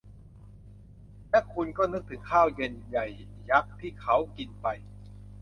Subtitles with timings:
[1.29, 3.07] และคุณก็นึกถึงข้าวเย็นใหญ่
[3.49, 4.67] ยักษ์ที่เค้ากินไป